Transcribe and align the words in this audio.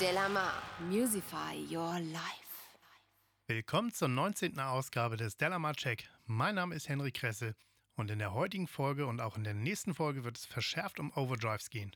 Delamar, 0.00 0.60
Musify 0.90 1.54
Your 1.70 2.00
Life. 2.00 2.78
Willkommen 3.46 3.92
zur 3.92 4.08
19. 4.08 4.58
Ausgabe 4.58 5.16
des 5.16 5.36
Delamar 5.36 5.74
Check. 5.74 6.08
Mein 6.26 6.56
Name 6.56 6.74
ist 6.74 6.88
Henry 6.88 7.12
Kresse 7.12 7.54
und 7.94 8.10
in 8.10 8.18
der 8.18 8.34
heutigen 8.34 8.66
Folge 8.66 9.06
und 9.06 9.20
auch 9.20 9.36
in 9.36 9.44
der 9.44 9.54
nächsten 9.54 9.94
Folge 9.94 10.24
wird 10.24 10.36
es 10.36 10.46
verschärft 10.46 10.98
um 10.98 11.12
Overdrives 11.12 11.70
gehen. 11.70 11.94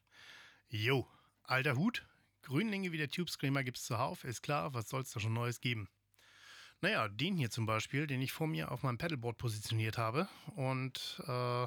Jo, 0.68 1.08
alter 1.42 1.74
Hut, 1.74 2.06
Grünlinge 2.42 2.92
wie 2.92 2.98
der 2.98 3.10
Tube 3.10 3.30
Screamer 3.30 3.64
gibt 3.64 3.78
es 3.78 3.84
zuhauf, 3.84 4.22
ist 4.22 4.42
klar, 4.42 4.74
was 4.74 4.88
soll 4.88 5.02
es 5.02 5.10
da 5.10 5.18
schon 5.18 5.32
Neues 5.32 5.60
geben? 5.60 5.88
Naja, 6.80 7.08
den 7.08 7.36
hier 7.36 7.50
zum 7.50 7.66
Beispiel, 7.66 8.06
den 8.06 8.22
ich 8.22 8.30
vor 8.30 8.46
mir 8.46 8.70
auf 8.70 8.84
meinem 8.84 8.98
Pedalboard 8.98 9.38
positioniert 9.38 9.98
habe 9.98 10.28
und 10.54 11.20
äh, 11.26 11.66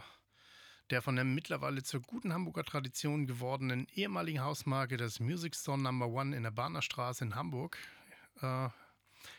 der 0.91 1.01
von 1.01 1.15
der 1.15 1.25
mittlerweile 1.25 1.83
zur 1.83 2.01
guten 2.01 2.33
Hamburger 2.33 2.63
Tradition 2.63 3.25
gewordenen 3.25 3.87
ehemaligen 3.95 4.41
Hausmarke 4.41 4.97
des 4.97 5.19
Music 5.19 5.55
Store 5.55 5.79
Number 5.79 6.07
One 6.07 6.35
in 6.35 6.43
der 6.43 6.51
Bahner 6.51 6.81
Straße 6.81 7.23
in 7.23 7.35
Hamburg 7.35 7.77
äh, 8.41 8.69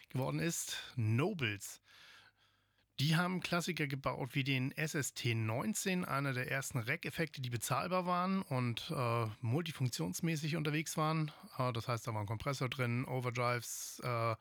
geworden 0.08 0.41
ist, 0.41 0.78
Nobles. 0.96 1.80
Die 3.00 3.16
haben 3.16 3.41
Klassiker 3.41 3.86
gebaut 3.86 4.34
wie 4.34 4.44
den 4.44 4.72
SST 4.77 5.34
19, 5.34 6.04
einer 6.04 6.32
der 6.32 6.50
ersten 6.50 6.78
Rack-Effekte, 6.78 7.42
die 7.42 7.50
bezahlbar 7.50 8.06
waren 8.06 8.42
und 8.42 8.91
äh, 8.94 9.27
multifunktionsmäßig 9.41 10.56
unterwegs 10.56 10.96
waren. 10.96 11.32
Äh, 11.58 11.72
das 11.72 11.88
heißt, 11.88 12.06
da 12.06 12.14
war 12.14 12.20
ein 12.20 12.27
Kompressor 12.27 12.69
drin, 12.69 13.05
Overdrives, 13.05 14.00
äh, 14.05 14.36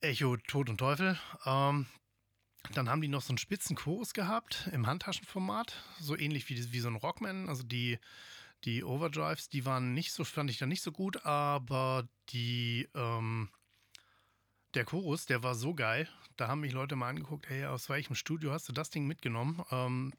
Echo, 0.00 0.36
Tod 0.36 0.68
und 0.68 0.78
Teufel. 0.78 1.18
Ähm, 1.44 1.86
dann 2.74 2.88
haben 2.88 3.00
die 3.00 3.08
noch 3.08 3.22
so 3.22 3.30
einen 3.30 3.38
spitzen 3.38 3.76
Chorus 3.76 4.14
gehabt 4.14 4.68
im 4.72 4.86
Handtaschenformat, 4.86 5.74
so 6.00 6.16
ähnlich 6.16 6.48
wie, 6.48 6.72
wie 6.72 6.80
so 6.80 6.88
ein 6.88 6.96
Rockman. 6.96 7.48
Also 7.48 7.62
die, 7.62 7.98
die 8.64 8.84
Overdrives, 8.84 9.48
die 9.48 9.64
waren 9.64 9.94
nicht 9.94 10.12
so, 10.12 10.24
fand 10.24 10.50
ich 10.50 10.58
da 10.58 10.66
nicht 10.66 10.82
so 10.82 10.92
gut, 10.92 11.24
aber 11.24 12.08
die, 12.30 12.88
ähm, 12.94 13.50
der 14.74 14.84
Chorus, 14.84 15.26
der 15.26 15.42
war 15.42 15.54
so 15.54 15.74
geil. 15.74 16.08
Da 16.36 16.48
haben 16.48 16.60
mich 16.60 16.72
Leute 16.72 16.96
mal 16.96 17.08
angeguckt, 17.08 17.48
hey, 17.48 17.64
aus 17.66 17.88
welchem 17.88 18.14
Studio 18.14 18.52
hast 18.52 18.68
du 18.68 18.72
das 18.72 18.90
Ding 18.90 19.06
mitgenommen? 19.06 19.62
Ähm, 19.70 20.12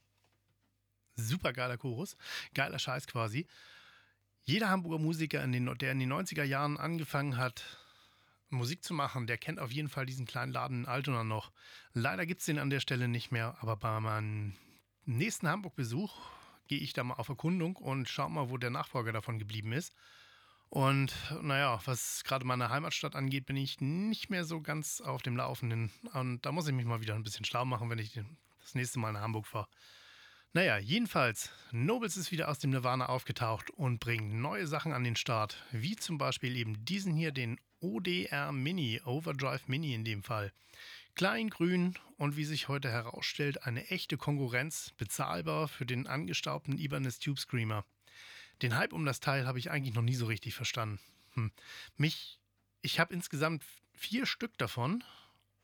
super 1.16 1.54
geiler 1.54 1.78
Chorus, 1.78 2.16
geiler 2.54 2.80
Scheiß 2.80 3.08
quasi. 3.08 3.48
Jeder 4.44 4.70
Hamburger 4.70 5.00
Musiker, 5.00 5.44
in 5.44 5.52
den, 5.52 5.78
der 5.78 5.92
in 5.92 6.00
den 6.00 6.12
90er 6.12 6.44
Jahren 6.44 6.78
angefangen 6.78 7.38
hat, 7.38 7.78
Musik 8.50 8.84
zu 8.84 8.94
machen, 8.94 9.28
der 9.28 9.38
kennt 9.38 9.60
auf 9.60 9.72
jeden 9.72 9.90
Fall 9.90 10.06
diesen 10.06 10.26
kleinen 10.26 10.52
Laden 10.52 10.82
in 10.82 10.86
Altona 10.86 11.24
noch. 11.24 11.52
Leider 11.94 12.26
gibt 12.26 12.40
es 12.42 12.46
den 12.46 12.60
an 12.60 12.70
der 12.70 12.80
Stelle 12.80 13.08
nicht 13.08 13.32
mehr, 13.32 13.58
aber 13.60 13.76
bei 13.76 14.00
meinem 14.00 14.56
nächsten 15.06 15.48
Hamburg-Besuch 15.48 16.14
gehe 16.68 16.80
ich 16.80 16.94
da 16.94 17.04
mal 17.04 17.16
auf 17.16 17.30
Erkundung 17.30 17.76
und 17.76 18.10
schaue 18.10 18.30
mal, 18.30 18.50
wo 18.50 18.58
der 18.58 18.70
Nachfolger 18.70 19.12
davon 19.12 19.40
geblieben 19.40 19.72
ist. 19.72 19.94
Und 20.70 21.14
naja, 21.42 21.80
was 21.86 22.24
gerade 22.26 22.46
meine 22.46 22.70
Heimatstadt 22.70 23.16
angeht, 23.16 23.46
bin 23.46 23.56
ich 23.56 23.80
nicht 23.80 24.30
mehr 24.30 24.44
so 24.44 24.62
ganz 24.62 25.00
auf 25.00 25.22
dem 25.22 25.38
Laufenden. 25.38 25.92
Und 26.14 26.46
da 26.46 26.52
muss 26.52 26.68
ich 26.68 26.74
mich 26.74 26.86
mal 26.86 27.02
wieder 27.02 27.16
ein 27.16 27.24
bisschen 27.24 27.46
schlau 27.46 27.64
machen, 27.64 27.90
wenn 27.90 28.00
ich 28.00 28.20
das 28.62 28.76
nächste 28.76 29.00
Mal 29.00 29.14
nach 29.14 29.22
Hamburg 29.22 29.48
fahre. 29.48 29.68
Naja, 30.54 30.78
jedenfalls, 30.78 31.52
Nobles 31.72 32.18
ist 32.18 32.32
wieder 32.32 32.50
aus 32.50 32.60
dem 32.60 32.72
Nirvana 32.72 33.08
aufgetaucht 33.08 33.70
und 33.72 34.00
bringt 34.00 34.34
neue 34.34 34.66
Sachen 34.66 34.94
an 34.94 35.04
den 35.04 35.16
Start, 35.16 35.64
wie 35.72 35.96
zum 35.96 36.18
Beispiel 36.18 36.56
eben 36.56 36.84
diesen 36.86 37.14
hier, 37.14 37.32
den 37.32 37.60
ODR 37.80 38.52
Mini, 38.52 39.02
Overdrive 39.06 39.68
Mini 39.68 39.94
in 39.94 40.04
dem 40.04 40.24
Fall. 40.24 40.52
Klein, 41.16 41.50
grün 41.50 41.98
und 42.18 42.38
wie 42.38 42.46
sich 42.46 42.68
heute 42.68 42.90
herausstellt, 42.90 43.64
eine 43.64 43.88
echte 43.90 44.18
Konkurrenz, 44.18 44.94
bezahlbar 44.98 45.68
für 45.68 45.86
den 45.86 46.08
angestaubten 46.08 46.78
Ibanez 46.78 47.20
Tube 47.20 47.40
Screamer. 47.40 47.86
Den 48.62 48.76
Hype 48.76 48.94
um 48.94 49.06
das 49.06 49.20
Teil 49.20 49.46
habe 49.46 49.60
ich 49.60 49.70
eigentlich 49.70 49.94
noch 49.96 50.02
nie 50.02 50.16
so 50.16 50.26
richtig 50.26 50.56
verstanden. 50.56 51.00
Hm. 51.34 51.52
Mich, 51.98 52.40
ich 52.82 53.00
habe 53.00 53.14
insgesamt 53.14 53.64
vier 53.94 54.26
Stück 54.26 54.58
davon 54.58 55.04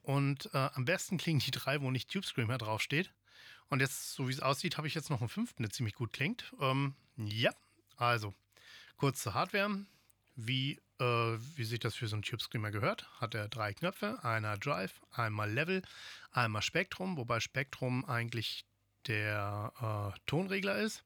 und 0.01 0.53
äh, 0.53 0.69
am 0.73 0.85
besten 0.85 1.17
klingen 1.17 1.39
die 1.39 1.51
drei, 1.51 1.81
wo 1.81 1.89
nicht 1.89 2.11
Tube 2.11 2.25
Screamer 2.25 2.57
draufsteht. 2.57 3.11
Und 3.69 3.79
jetzt, 3.79 4.13
so 4.13 4.27
wie 4.27 4.31
es 4.31 4.39
aussieht, 4.39 4.77
habe 4.77 4.87
ich 4.87 4.93
jetzt 4.93 5.09
noch 5.09 5.21
einen 5.21 5.29
fünften, 5.29 5.63
der 5.63 5.71
ziemlich 5.71 5.95
gut 5.95 6.13
klingt. 6.13 6.53
Ähm, 6.59 6.95
ja, 7.17 7.51
also 7.97 8.33
kurz 8.97 9.21
zur 9.21 9.33
Hardware. 9.33 9.85
Wie, 10.35 10.81
äh, 10.99 11.03
wie 11.03 11.63
sich 11.63 11.79
das 11.79 11.95
für 11.95 12.07
so 12.07 12.15
einen 12.15 12.23
Tube 12.23 12.41
Screamer 12.41 12.71
gehört, 12.71 13.07
hat 13.19 13.35
er 13.35 13.47
drei 13.47 13.73
Knöpfe: 13.73 14.23
einmal 14.23 14.57
Drive, 14.57 14.99
einmal 15.11 15.51
Level, 15.51 15.83
einmal 16.31 16.61
Spektrum, 16.61 17.17
wobei 17.17 17.39
Spektrum 17.39 18.05
eigentlich 18.05 18.65
der 19.07 20.13
äh, 20.15 20.19
Tonregler 20.25 20.77
ist. 20.77 21.03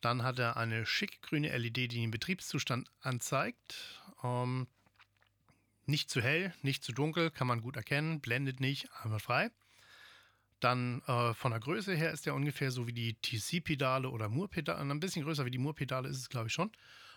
Dann 0.00 0.24
hat 0.24 0.40
er 0.40 0.56
eine 0.56 0.84
schicke 0.84 1.18
grüne 1.22 1.56
LED, 1.56 1.76
die 1.76 1.88
den 1.88 2.10
Betriebszustand 2.10 2.90
anzeigt. 3.00 4.02
Ähm, 4.24 4.66
nicht 5.86 6.10
zu 6.10 6.20
hell, 6.20 6.52
nicht 6.62 6.82
zu 6.82 6.92
dunkel, 6.92 7.30
kann 7.30 7.46
man 7.46 7.60
gut 7.60 7.76
erkennen, 7.76 8.20
blendet 8.20 8.60
nicht, 8.60 8.88
einmal 9.02 9.20
frei. 9.20 9.50
Dann 10.62 11.02
äh, 11.08 11.34
von 11.34 11.50
der 11.50 11.58
Größe 11.58 11.92
her 11.92 12.12
ist 12.12 12.24
der 12.24 12.36
ungefähr 12.36 12.70
so 12.70 12.86
wie 12.86 12.92
die 12.92 13.14
TC-Pedale 13.14 14.08
oder 14.08 14.28
Moore-Pedale. 14.28 14.78
Ein 14.78 15.00
bisschen 15.00 15.24
größer 15.24 15.44
wie 15.44 15.50
die 15.50 15.58
Moore-Pedale 15.58 16.08
ist 16.08 16.18
es, 16.18 16.28
glaube 16.28 16.46
ich, 16.46 16.52
schon. 16.52 16.70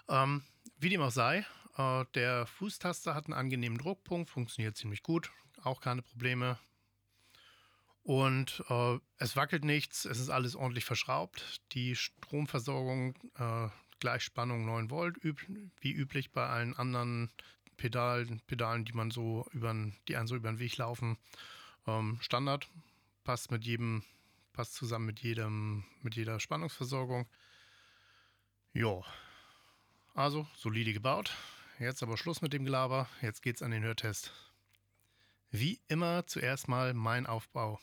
Ähm, 0.10 0.42
wie 0.80 0.90
dem 0.90 1.02
auch 1.02 1.12
sei, 1.12 1.46
äh, 1.78 2.06
der 2.16 2.48
Fußtaster 2.48 3.14
hat 3.14 3.26
einen 3.26 3.34
angenehmen 3.34 3.78
Druckpunkt, 3.78 4.32
funktioniert 4.32 4.76
ziemlich 4.78 5.04
gut, 5.04 5.32
auch 5.62 5.80
keine 5.80 6.02
Probleme. 6.02 6.58
Und 8.02 8.64
äh, 8.68 8.98
es 9.18 9.36
wackelt 9.36 9.64
nichts, 9.64 10.06
es 10.06 10.20
ist 10.20 10.30
alles 10.30 10.56
ordentlich 10.56 10.86
verschraubt. 10.86 11.62
Die 11.74 11.96
Stromversorgung, 11.96 13.16
äh, 13.38 13.68
Gleichspannung 14.00 14.66
9 14.66 14.90
Volt, 14.90 15.24
üb 15.24 15.40
wie 15.82 15.92
üblich 15.92 16.32
bei 16.32 16.48
allen 16.48 16.76
anderen 16.76 17.30
Pedalen, 17.78 18.42
Pedalen, 18.48 18.86
die 18.86 18.94
man 18.94 19.12
so 19.12 19.46
über, 19.52 19.76
die 20.08 20.16
einen 20.16 20.28
so 20.28 20.36
über 20.36 20.50
den 20.50 20.58
Weg 20.58 20.78
laufen. 20.78 21.20
Ähm, 21.86 22.18
Standard 22.22 22.68
passt 23.26 23.52
mit 23.52 23.66
jedem, 23.66 24.04
passt 24.54 24.76
zusammen 24.76 25.08
mit 25.08 25.20
jedem, 25.20 25.84
mit 26.02 26.16
jeder 26.16 26.40
Spannungsversorgung. 26.40 27.28
Ja, 28.72 29.02
also 30.14 30.48
solide 30.56 30.94
gebaut. 30.94 31.36
Jetzt 31.78 32.02
aber 32.04 32.16
Schluss 32.16 32.42
mit 32.42 32.54
dem 32.54 32.64
Gelaber. 32.64 33.10
Jetzt 33.22 33.42
geht's 33.42 33.62
an 33.62 33.72
den 33.72 33.84
Hörtest. 33.84 34.32
Wie 35.52 35.82
immer 35.90 36.26
zuerst 36.28 36.70
mal 36.70 36.94
mein 36.94 37.26
Aufbau. 37.26 37.80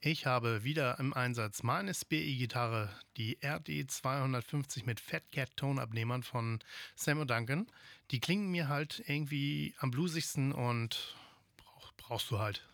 Ich 0.00 0.26
habe 0.26 0.64
wieder 0.64 0.98
im 0.98 1.14
Einsatz 1.14 1.62
meine 1.62 1.94
SPI-Gitarre, 1.94 2.90
die 3.16 3.38
RD250 3.38 4.84
mit 4.84 5.00
Fat 5.00 5.32
Cat 5.32 5.56
Tonabnehmern 5.56 6.22
von 6.22 6.58
Sam 6.94 7.26
Duncan. 7.26 7.66
Die 8.10 8.20
klingen 8.20 8.50
mir 8.50 8.68
halt 8.68 9.02
irgendwie 9.06 9.74
am 9.78 9.90
bluesigsten 9.90 10.52
und 10.52 11.16
brauch, 11.56 11.92
brauchst 11.96 12.30
du 12.30 12.38
halt. 12.38 12.66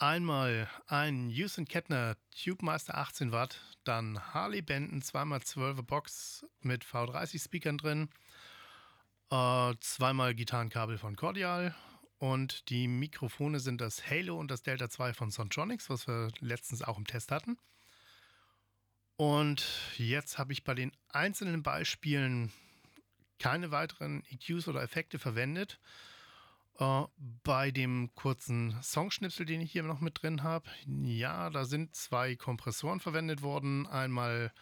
Einmal 0.00 0.66
ein 0.86 1.28
Houston 1.28 1.66
Kettner 1.66 2.16
Tube 2.34 2.62
Master 2.62 2.96
18 2.96 3.32
Watt, 3.32 3.60
dann 3.84 4.18
Harley 4.32 4.62
Benton 4.62 5.02
2x12 5.02 5.82
Box 5.82 6.46
mit 6.62 6.86
V30 6.86 7.44
Speakern 7.44 7.76
drin, 7.76 8.08
äh, 9.30 9.74
zweimal 9.80 10.34
Gitarrenkabel 10.34 10.96
von 10.96 11.16
Cordial 11.16 11.74
und 12.16 12.70
die 12.70 12.88
Mikrofone 12.88 13.60
sind 13.60 13.82
das 13.82 14.08
Halo 14.08 14.38
und 14.38 14.50
das 14.50 14.62
Delta 14.62 14.88
2 14.88 15.12
von 15.12 15.30
Sontronics, 15.30 15.90
was 15.90 16.08
wir 16.08 16.30
letztens 16.40 16.80
auch 16.80 16.96
im 16.96 17.06
Test 17.06 17.30
hatten. 17.30 17.58
Und 19.16 19.66
jetzt 19.98 20.38
habe 20.38 20.54
ich 20.54 20.64
bei 20.64 20.72
den 20.72 20.92
einzelnen 21.10 21.62
Beispielen 21.62 22.50
keine 23.38 23.70
weiteren 23.70 24.24
EQs 24.30 24.66
oder 24.66 24.82
Effekte 24.82 25.18
verwendet. 25.18 25.78
Äh, 26.78 27.02
bei 27.44 27.70
dem 27.70 28.14
kurzen 28.14 28.76
Songschnipsel, 28.82 29.46
den 29.46 29.60
ich 29.60 29.72
hier 29.72 29.82
noch 29.82 30.00
mit 30.00 30.22
drin 30.22 30.42
habe, 30.42 30.68
ja, 30.86 31.50
da 31.50 31.64
sind 31.64 31.94
zwei 31.94 32.36
Kompressoren 32.36 33.00
verwendet 33.00 33.42
worden. 33.42 33.86
Einmal 33.86 34.52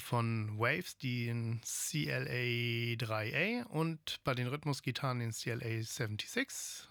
von 0.00 0.58
Waves, 0.58 0.98
den 0.98 1.60
CLA 1.62 2.96
3A 2.96 3.64
und 3.64 4.20
bei 4.24 4.34
den 4.34 4.46
Rhythmusgitarren 4.46 5.20
den 5.20 5.32
CLA 5.32 5.82
76. 5.82 6.88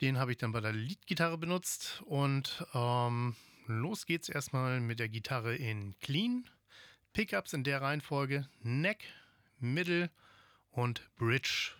Den 0.00 0.18
habe 0.18 0.32
ich 0.32 0.38
dann 0.38 0.52
bei 0.52 0.60
der 0.60 0.72
Leadgitarre 0.72 1.36
benutzt 1.36 2.02
und 2.06 2.64
ähm, 2.74 3.36
los 3.66 4.06
geht's 4.06 4.28
erstmal 4.28 4.80
mit 4.80 4.98
der 4.98 5.08
Gitarre 5.08 5.54
in 5.54 5.94
Clean. 6.00 6.48
Pickups 7.12 7.52
in 7.52 7.64
der 7.64 7.82
Reihenfolge 7.82 8.48
Neck, 8.62 9.04
Middle 9.58 10.10
und 10.70 11.10
Bridge. 11.16 11.72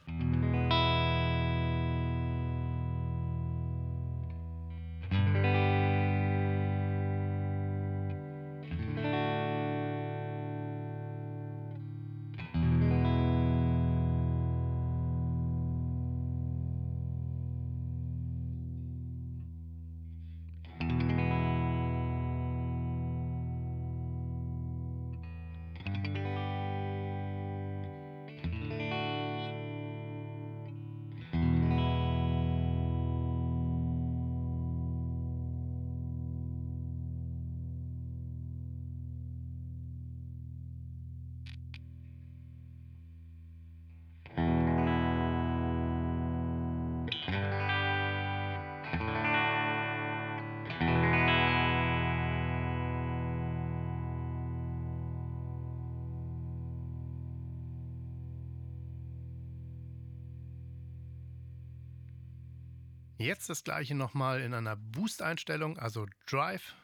Jetzt 63.21 63.51
das 63.51 63.65
gleiche 63.65 63.95
nochmal 63.95 64.41
in 64.41 64.55
einer 64.55 64.77
Boost-Einstellung, 64.77 65.79
also 65.79 66.07
Drive, 66.25 66.75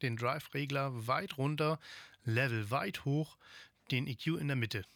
den 0.00 0.16
Drive-Regler 0.16 1.06
weit 1.06 1.36
runter, 1.36 1.78
Level 2.24 2.70
weit 2.70 3.04
hoch, 3.04 3.36
den 3.90 4.06
EQ 4.06 4.28
in 4.40 4.46
der 4.48 4.56
Mitte. 4.56 4.86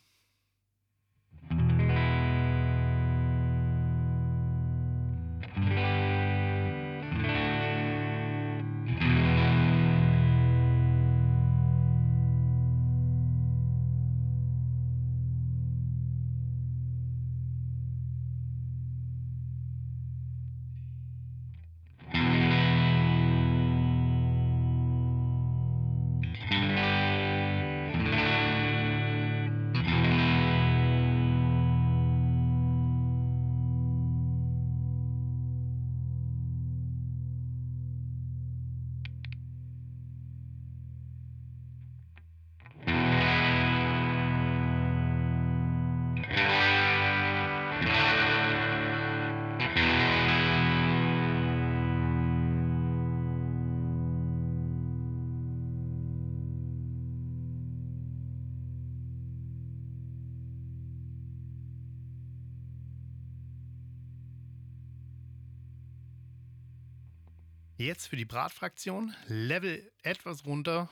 Jetzt 67.80 68.08
für 68.08 68.16
die 68.16 68.24
Bratfraktion 68.24 69.14
Level 69.28 69.88
etwas 70.02 70.44
runter 70.44 70.90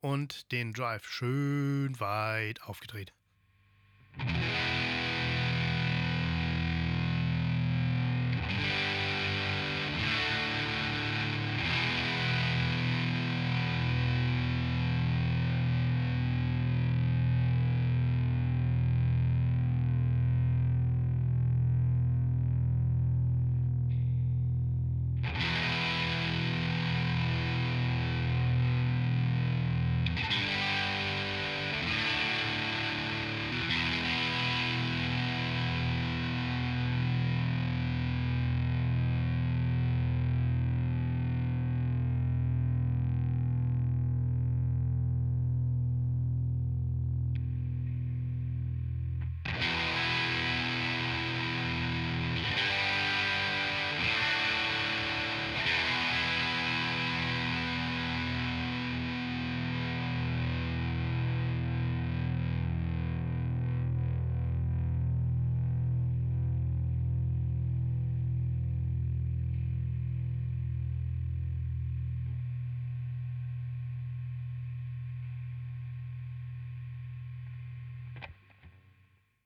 und 0.00 0.50
den 0.50 0.72
Drive 0.72 1.04
schön 1.04 2.00
weit 2.00 2.62
aufgedreht. 2.62 3.12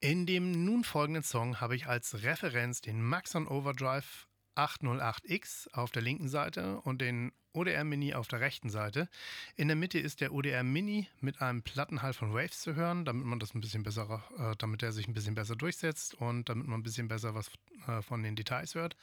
In 0.06 0.24
dem 0.24 0.64
nun 0.64 0.84
folgenden 0.84 1.24
Song 1.24 1.60
habe 1.60 1.74
ich 1.74 1.88
als 1.88 2.22
Referenz 2.22 2.80
den 2.80 3.02
Maxon 3.02 3.48
Overdrive 3.48 4.28
808X 4.54 5.72
auf 5.72 5.90
der 5.90 6.00
linken 6.00 6.28
Seite 6.28 6.80
und 6.82 7.00
den 7.00 7.32
ODR 7.52 7.82
Mini 7.82 8.14
auf 8.14 8.28
der 8.28 8.38
rechten 8.38 8.70
Seite. 8.70 9.08
In 9.56 9.66
der 9.66 9.76
Mitte 9.76 9.98
ist 9.98 10.20
der 10.20 10.32
ODR 10.32 10.62
Mini 10.62 11.08
mit 11.18 11.42
einem 11.42 11.64
Plattenhall 11.64 12.12
von 12.12 12.32
Waves 12.32 12.60
zu 12.60 12.76
hören, 12.76 13.04
damit 13.04 13.26
man 13.26 13.40
das 13.40 13.52
ein 13.56 13.60
bisschen 13.60 13.82
besser, 13.82 14.22
äh, 14.38 14.54
damit 14.58 14.84
er 14.84 14.92
sich 14.92 15.08
ein 15.08 15.12
bisschen 15.12 15.34
besser 15.34 15.56
durchsetzt 15.56 16.14
und 16.14 16.48
damit 16.48 16.68
man 16.68 16.78
ein 16.78 16.84
bisschen 16.84 17.08
besser 17.08 17.34
was 17.34 17.50
äh, 17.88 18.00
von 18.00 18.22
den 18.22 18.36
Details 18.36 18.76
hört. 18.76 18.96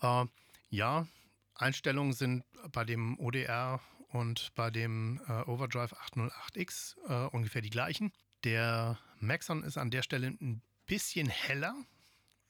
Äh, 0.00 0.26
ja, 0.70 1.08
Einstellungen 1.56 2.12
sind 2.12 2.44
bei 2.70 2.84
dem 2.84 3.18
ODR 3.18 3.80
und 4.10 4.52
bei 4.54 4.70
dem 4.70 5.20
äh, 5.26 5.42
Overdrive 5.50 5.92
808X 5.92 6.94
äh, 7.08 7.30
ungefähr 7.30 7.62
die 7.62 7.70
gleichen. 7.70 8.12
Der 8.46 8.96
Maxon 9.18 9.64
ist 9.64 9.76
an 9.76 9.90
der 9.90 10.02
Stelle 10.02 10.28
ein 10.28 10.62
bisschen 10.86 11.28
heller, 11.28 11.74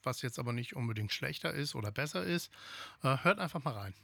was 0.02 0.20
jetzt 0.20 0.38
aber 0.38 0.52
nicht 0.52 0.76
unbedingt 0.76 1.10
schlechter 1.10 1.54
ist 1.54 1.74
oder 1.74 1.90
besser 1.90 2.22
ist. 2.22 2.50
Äh, 3.02 3.16
hört 3.22 3.38
einfach 3.38 3.64
mal 3.64 3.70
rein. 3.70 3.94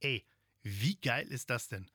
Ey, 0.00 0.24
wie 0.62 0.96
geil 0.96 1.28
ist 1.28 1.50
das 1.50 1.68
denn? 1.68 1.90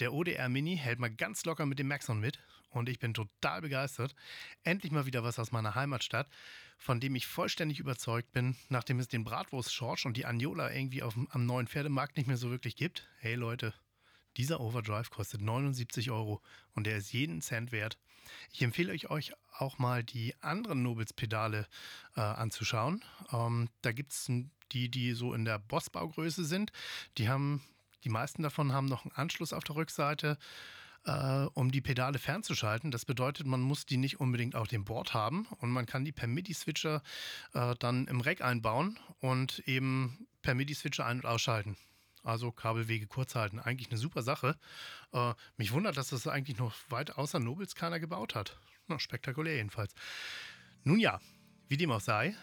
der 0.00 0.12
ODR 0.12 0.48
Mini 0.48 0.76
hält 0.76 0.98
mal 0.98 1.10
ganz 1.10 1.44
locker 1.44 1.66
mit 1.66 1.78
dem 1.78 1.88
Maxon 1.88 2.20
mit 2.20 2.38
und 2.70 2.88
ich 2.88 2.98
bin 2.98 3.14
total 3.14 3.62
begeistert. 3.62 4.14
Endlich 4.62 4.92
mal 4.92 5.06
wieder 5.06 5.24
was 5.24 5.38
aus 5.38 5.52
meiner 5.52 5.74
Heimatstadt, 5.74 6.28
von 6.76 7.00
dem 7.00 7.14
ich 7.14 7.26
vollständig 7.26 7.80
überzeugt 7.80 8.32
bin, 8.32 8.56
nachdem 8.68 9.00
es 9.00 9.08
den 9.08 9.24
Bratwurst 9.24 9.72
Schorsch 9.72 10.06
und 10.06 10.16
die 10.16 10.26
Anjola 10.26 10.72
irgendwie 10.72 11.02
auf, 11.02 11.16
am 11.30 11.46
neuen 11.46 11.66
Pferdemarkt 11.66 12.16
nicht 12.16 12.26
mehr 12.26 12.36
so 12.36 12.50
wirklich 12.50 12.76
gibt. 12.76 13.08
Hey 13.18 13.34
Leute, 13.34 13.74
dieser 14.36 14.60
Overdrive 14.60 15.10
kostet 15.10 15.40
79 15.40 16.10
Euro 16.10 16.40
und 16.74 16.86
der 16.86 16.98
ist 16.98 17.12
jeden 17.12 17.40
Cent 17.42 17.72
wert. 17.72 17.98
Ich 18.52 18.62
empfehle 18.62 18.92
euch 18.92 19.32
auch 19.56 19.78
mal 19.78 20.04
die 20.04 20.34
anderen 20.42 20.82
Nobels-Pedale 20.82 21.66
äh, 22.14 22.20
anzuschauen. 22.20 23.02
Ähm, 23.32 23.70
da 23.80 23.92
gibt 23.92 24.12
es 24.12 24.30
die, 24.72 24.88
die 24.88 25.12
so 25.12 25.34
in 25.34 25.44
der 25.44 25.58
Bossbaugröße 25.58 26.44
sind. 26.44 26.72
Die 27.16 27.28
haben, 27.28 27.62
die 28.04 28.08
meisten 28.08 28.42
davon 28.42 28.72
haben 28.72 28.86
noch 28.86 29.04
einen 29.04 29.14
Anschluss 29.14 29.52
auf 29.52 29.64
der 29.64 29.76
Rückseite 29.76 30.38
äh, 31.04 31.46
um 31.54 31.70
die 31.70 31.80
Pedale 31.80 32.18
fernzuschalten. 32.18 32.90
Das 32.90 33.04
bedeutet, 33.04 33.46
man 33.46 33.60
muss 33.60 33.86
die 33.86 33.96
nicht 33.96 34.20
unbedingt 34.20 34.54
auf 34.54 34.68
dem 34.68 34.84
Board 34.84 35.14
haben 35.14 35.46
und 35.60 35.70
man 35.70 35.86
kann 35.86 36.04
die 36.04 36.12
per 36.12 36.28
MIDI-Switcher 36.28 37.02
äh, 37.54 37.74
dann 37.78 38.06
im 38.06 38.20
Rack 38.20 38.42
einbauen 38.42 38.98
und 39.20 39.60
eben 39.60 40.26
per 40.42 40.54
MIDI-Switcher 40.54 41.06
ein- 41.06 41.20
und 41.20 41.26
ausschalten. 41.26 41.76
Also 42.22 42.52
Kabelwege 42.52 43.06
kurz 43.06 43.34
halten. 43.34 43.58
Eigentlich 43.58 43.90
eine 43.90 43.98
super 43.98 44.22
Sache. 44.22 44.56
Äh, 45.12 45.34
mich 45.56 45.72
wundert, 45.72 45.96
dass 45.96 46.10
das 46.10 46.26
eigentlich 46.26 46.58
noch 46.58 46.74
weit 46.90 47.16
außer 47.16 47.38
Nobels 47.40 47.74
keiner 47.74 48.00
gebaut 48.00 48.34
hat. 48.34 48.58
Na, 48.86 48.98
spektakulär 48.98 49.56
jedenfalls. 49.56 49.94
Nun 50.84 50.98
ja, 50.98 51.20
wie 51.68 51.76
dem 51.76 51.90
auch 51.90 52.00
sei, 52.00 52.34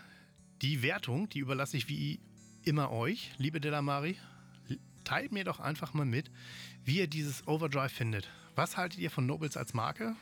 die 0.62 0.82
Wertung, 0.82 1.30
die 1.30 1.40
überlasse 1.40 1.78
ich 1.78 1.90
wie 1.90 2.20
immer 2.64 2.92
euch, 2.92 3.32
liebe 3.38 3.60
Delamari. 3.60 4.18
Teilt 5.04 5.32
mir 5.32 5.44
doch 5.44 5.60
einfach 5.60 5.94
mal 5.94 6.06
mit, 6.06 6.32
wie 6.84 6.98
ihr 6.98 7.08
dieses 7.08 7.48
Overdrive 7.48 7.92
findet. 7.92 8.30
Was 8.56 8.78
haltet 8.78 9.00
ihr 9.00 9.12
von 9.12 9.26
Nobles 9.26 9.58
als 9.58 9.74
Marke? 9.74 10.16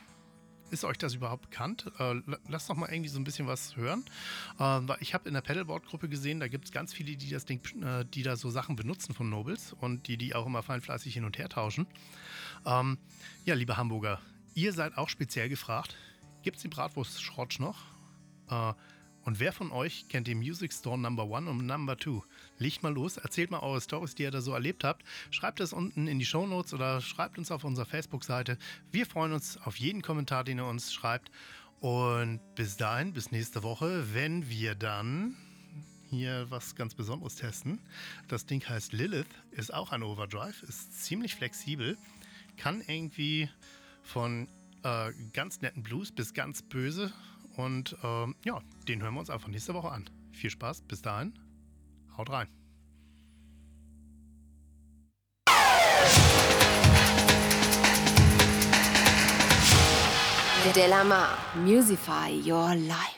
Ist 0.70 0.84
euch 0.84 0.98
das 0.98 1.14
überhaupt 1.14 1.50
bekannt? 1.50 1.90
Äh, 1.98 2.20
lasst 2.48 2.68
doch 2.68 2.74
mal 2.74 2.90
irgendwie 2.90 3.08
so 3.08 3.18
ein 3.18 3.24
bisschen 3.24 3.46
was 3.46 3.76
hören. 3.76 4.04
Äh, 4.58 4.80
ich 5.00 5.14
habe 5.14 5.28
in 5.28 5.34
der 5.34 5.40
Pedalboard-Gruppe 5.40 6.08
gesehen, 6.08 6.40
da 6.40 6.48
gibt 6.48 6.64
es 6.64 6.72
ganz 6.72 6.92
viele, 6.92 7.16
die 7.16 7.30
das 7.30 7.44
Ding, 7.44 7.60
äh, 7.82 8.04
die 8.04 8.22
da 8.22 8.36
so 8.36 8.50
Sachen 8.50 8.74
benutzen 8.74 9.14
von 9.14 9.30
Nobles 9.30 9.72
und 9.72 10.08
die 10.08 10.16
die 10.16 10.34
auch 10.34 10.46
immer 10.46 10.62
fein 10.62 10.80
fleißig 10.80 11.14
hin 11.14 11.24
und 11.24 11.38
her 11.38 11.48
tauschen. 11.48 11.86
Ähm, 12.66 12.98
ja, 13.44 13.54
liebe 13.54 13.76
Hamburger, 13.76 14.20
ihr 14.54 14.72
seid 14.72 14.98
auch 14.98 15.08
speziell 15.08 15.48
gefragt. 15.48 15.96
Gibt 16.42 16.56
es 16.56 16.62
die 16.62 16.68
Bratwurst-Schrotsch 16.68 17.60
noch? 17.60 17.78
Äh, 18.50 18.72
und 19.24 19.40
wer 19.40 19.52
von 19.52 19.72
euch 19.72 20.06
kennt 20.08 20.26
den 20.26 20.38
Music 20.38 20.72
Store 20.72 20.98
Number 20.98 21.24
One 21.24 21.48
und 21.48 21.66
Number 21.66 21.96
Two? 21.96 22.22
Legt 22.58 22.82
mal 22.82 22.92
los, 22.92 23.16
erzählt 23.16 23.50
mal 23.50 23.60
eure 23.60 23.80
Stories, 23.80 24.14
die 24.14 24.24
ihr 24.24 24.30
da 24.30 24.42
so 24.42 24.52
erlebt 24.52 24.84
habt. 24.84 25.02
Schreibt 25.30 25.60
es 25.60 25.72
unten 25.72 26.06
in 26.06 26.18
die 26.18 26.26
Show 26.26 26.46
Notes 26.46 26.74
oder 26.74 27.00
schreibt 27.00 27.38
uns 27.38 27.50
auf 27.50 27.64
unserer 27.64 27.86
Facebook-Seite. 27.86 28.58
Wir 28.92 29.06
freuen 29.06 29.32
uns 29.32 29.56
auf 29.56 29.76
jeden 29.76 30.02
Kommentar, 30.02 30.44
den 30.44 30.58
ihr 30.58 30.66
uns 30.66 30.92
schreibt. 30.92 31.30
Und 31.80 32.40
bis 32.54 32.76
dahin, 32.76 33.12
bis 33.14 33.30
nächste 33.30 33.62
Woche, 33.62 34.14
wenn 34.14 34.48
wir 34.48 34.74
dann 34.74 35.36
hier 36.10 36.50
was 36.50 36.74
ganz 36.74 36.94
Besonderes 36.94 37.36
testen. 37.36 37.80
Das 38.28 38.44
Ding 38.46 38.62
heißt 38.66 38.92
Lilith, 38.92 39.26
ist 39.52 39.72
auch 39.72 39.90
ein 39.90 40.02
Overdrive, 40.02 40.62
ist 40.64 41.02
ziemlich 41.02 41.34
flexibel, 41.34 41.96
kann 42.56 42.82
irgendwie 42.86 43.48
von 44.02 44.48
äh, 44.82 45.12
ganz 45.32 45.62
netten 45.62 45.82
Blues 45.82 46.12
bis 46.12 46.34
ganz 46.34 46.62
böse 46.62 47.12
und 47.56 47.96
ähm, 48.02 48.34
ja, 48.44 48.60
den 48.88 49.02
hören 49.02 49.14
wir 49.14 49.20
uns 49.20 49.30
einfach 49.30 49.48
nächste 49.48 49.74
Woche 49.74 49.90
an. 49.90 50.08
Viel 50.32 50.50
Spaß, 50.50 50.82
bis 50.82 51.02
dahin. 51.02 51.32
Haut 52.16 52.30
rein. 52.30 52.48
Delamar, 60.74 61.38
musify 61.64 62.30
your 62.44 62.74
life. 62.74 63.13